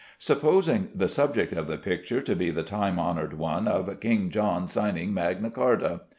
Supposing 0.17 0.89
the 0.95 1.07
subject 1.07 1.53
of 1.53 1.67
the 1.67 1.77
picture 1.77 2.21
to 2.23 2.35
be 2.35 2.49
the 2.49 2.63
time 2.63 2.97
honored 2.97 3.35
one 3.37 3.67
of 3.67 3.99
"King 3.99 4.31
John 4.31 4.67
Signing 4.67 5.13
Magna 5.13 5.51
Charta." 5.51 5.99